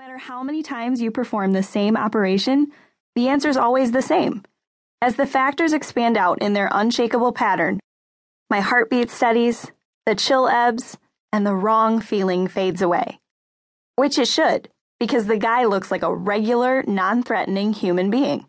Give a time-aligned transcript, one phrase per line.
[0.00, 2.72] matter how many times you perform the same operation,
[3.14, 4.42] the answer is always the same.
[5.02, 7.78] As the factors expand out in their unshakable pattern,
[8.48, 9.70] my heartbeat steadies,
[10.06, 10.96] the chill ebbs,
[11.34, 13.20] and the wrong feeling fades away.
[13.96, 18.48] Which it should, because the guy looks like a regular, non threatening human being.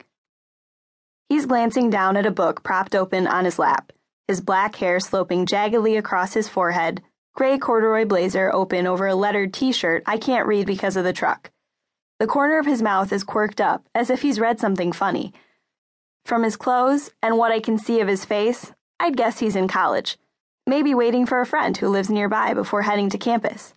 [1.28, 3.92] He's glancing down at a book propped open on his lap,
[4.26, 7.02] his black hair sloping jaggedly across his forehead,
[7.34, 11.14] gray corduroy blazer open over a lettered t shirt I can't read because of the
[11.14, 11.52] truck.
[12.20, 15.34] The corner of his mouth is quirked up, as if he's read something funny.
[16.26, 19.68] From his clothes and what I can see of his face, I'd guess he's in
[19.68, 20.18] college,
[20.68, 23.74] maybe waiting for a friend who lives nearby before heading to campus.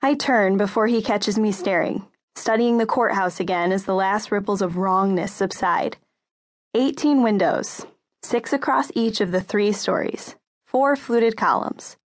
[0.00, 4.62] I turn before he catches me staring, studying the courthouse again as the last ripples
[4.62, 5.98] of wrongness subside.
[6.74, 7.86] 18 windows,
[8.22, 11.98] six across each of the three stories, four fluted columns.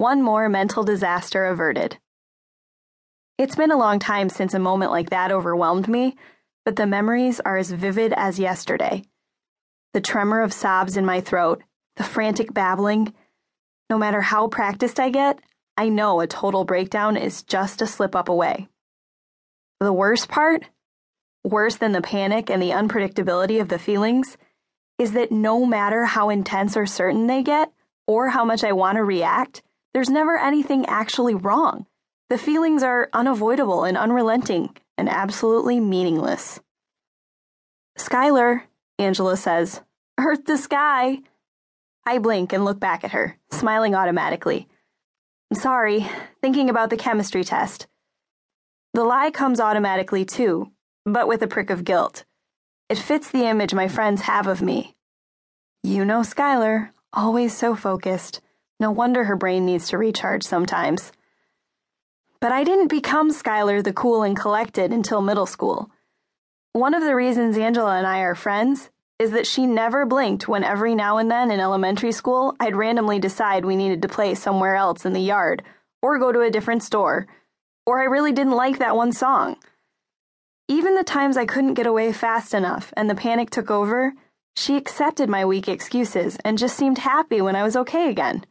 [0.00, 1.98] One more mental disaster averted.
[3.36, 6.16] It's been a long time since a moment like that overwhelmed me,
[6.64, 9.02] but the memories are as vivid as yesterday.
[9.92, 11.62] The tremor of sobs in my throat,
[11.96, 13.12] the frantic babbling.
[13.90, 15.38] No matter how practiced I get,
[15.76, 18.68] I know a total breakdown is just a slip up away.
[19.80, 20.64] The worst part?
[21.44, 24.38] worse than the panic and the unpredictability of the feelings,
[24.98, 27.70] is that no matter how intense or certain they get,
[28.06, 29.62] or how much I want to react,
[29.92, 31.86] there's never anything actually wrong.
[32.28, 36.60] The feelings are unavoidable and unrelenting and absolutely meaningless.
[37.98, 38.62] Skylar,
[38.98, 39.80] Angela says,
[40.18, 41.18] Earth the sky.
[42.06, 44.68] I blink and look back at her, smiling automatically.
[45.50, 46.06] I'm sorry,
[46.40, 47.86] thinking about the chemistry test.
[48.94, 50.70] The lie comes automatically, too,
[51.04, 52.24] but with a prick of guilt.
[52.88, 54.94] It fits the image my friends have of me.
[55.82, 58.40] You know Skylar, always so focused.
[58.80, 61.12] No wonder her brain needs to recharge sometimes.
[62.40, 65.90] But I didn't become Skylar the cool and collected until middle school.
[66.72, 68.88] One of the reasons Angela and I are friends
[69.18, 73.18] is that she never blinked when every now and then in elementary school I'd randomly
[73.18, 75.62] decide we needed to play somewhere else in the yard,
[76.00, 77.26] or go to a different store,
[77.84, 79.56] or I really didn't like that one song.
[80.68, 84.14] Even the times I couldn't get away fast enough and the panic took over,
[84.56, 88.46] she accepted my weak excuses and just seemed happy when I was okay again.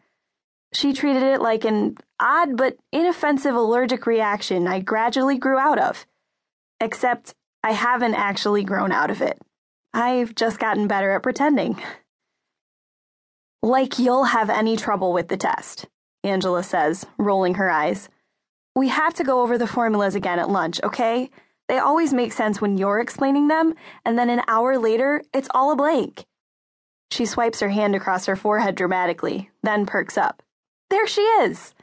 [0.74, 6.06] She treated it like an odd but inoffensive allergic reaction I gradually grew out of.
[6.80, 9.40] Except I haven't actually grown out of it.
[9.94, 11.81] I've just gotten better at pretending.
[13.62, 15.88] Like you'll have any trouble with the test,
[16.24, 18.07] Angela says, rolling her eyes.
[18.75, 21.30] We have to go over the formulas again at lunch, okay?
[21.68, 23.74] They always make sense when you're explaining them,
[24.06, 26.25] and then an hour later, it's all a blank.
[27.12, 30.41] She swipes her hand across her forehead dramatically, then perks up.
[30.89, 31.73] There she is!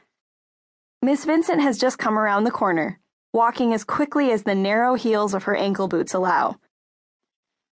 [1.01, 2.99] Miss Vincent has just come around the corner,
[3.33, 6.57] walking as quickly as the narrow heels of her ankle boots allow.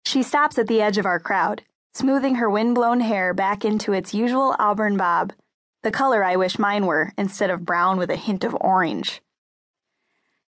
[0.04, 1.62] She stops at the edge of our crowd,
[1.94, 5.32] smoothing her wind-blown hair back into its usual auburn bob,
[5.82, 9.20] the color I wish mine were, instead of brown with a hint of orange.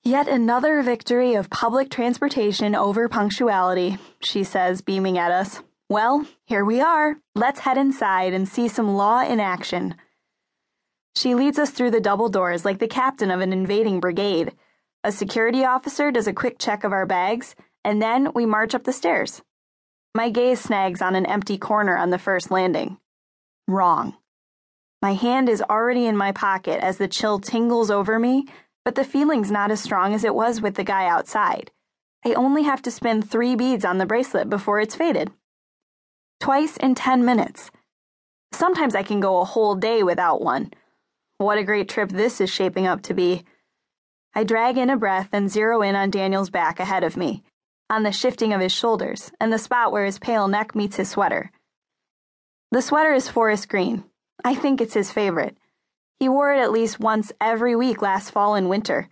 [0.02, 5.62] Yet another victory of public transportation over punctuality, she says, beaming at us.
[5.90, 7.16] Well, here we are.
[7.34, 9.96] Let's head inside and see some law in action.
[11.18, 14.52] She leads us through the double doors like the captain of an invading brigade.
[15.02, 18.84] A security officer does a quick check of our bags, and then we march up
[18.84, 19.42] the stairs.
[20.14, 22.98] My gaze snags on an empty corner on the first landing.
[23.66, 24.16] Wrong.
[25.02, 28.46] My hand is already in my pocket as the chill tingles over me
[28.88, 31.70] but the feeling's not as strong as it was with the guy outside.
[32.24, 35.30] I only have to spin three beads on the bracelet before it's faded.
[36.40, 37.70] Twice in 10 minutes.
[38.50, 40.72] Sometimes I can go a whole day without one.
[41.38, 43.44] What a great trip this is shaping up to be.
[44.34, 47.44] I drag in a breath and zero in on Daniel's back ahead of me,
[47.88, 51.10] on the shifting of his shoulders and the spot where his pale neck meets his
[51.10, 51.52] sweater.
[52.72, 54.02] The sweater is forest green.
[54.44, 55.56] I think it's his favorite.
[56.18, 59.08] He wore it at least once every week last fall and winter.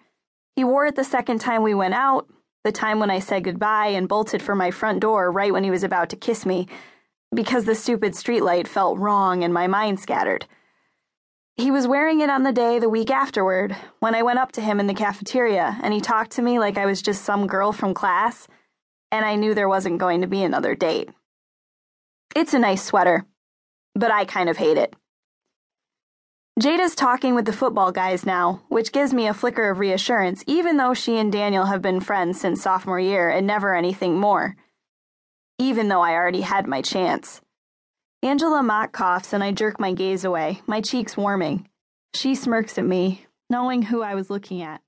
[0.57, 2.29] He wore it the second time we went out,
[2.65, 5.71] the time when I said goodbye and bolted for my front door right when he
[5.71, 6.67] was about to kiss me,
[7.33, 10.47] because the stupid streetlight felt wrong and my mind scattered.
[11.57, 14.61] He was wearing it on the day the week afterward, when I went up to
[14.61, 17.73] him in the cafeteria and he talked to me like I was just some girl
[17.73, 18.47] from class,
[19.11, 21.09] and I knew there wasn't going to be another date.
[22.35, 23.25] It's a nice sweater,
[23.95, 24.95] but I kind of hate it.
[26.61, 30.77] Jada's talking with the football guys now, which gives me a flicker of reassurance, even
[30.77, 34.57] though she and Daniel have been friends since sophomore year and never anything more.
[35.59, 37.41] Even though I already had my chance.
[38.23, 41.69] Angela mock coughs and I jerk my gaze away, my cheeks warming.
[42.15, 44.81] She smirks at me, knowing who I was looking at.